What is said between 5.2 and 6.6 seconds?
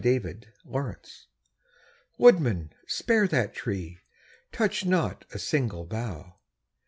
a single bough!